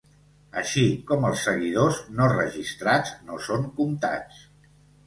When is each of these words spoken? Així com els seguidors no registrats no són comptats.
Així 0.61 0.85
com 1.11 1.27
els 1.29 1.43
seguidors 1.49 2.01
no 2.21 2.31
registrats 2.33 3.17
no 3.31 3.41
són 3.51 3.71
comptats. 3.79 4.47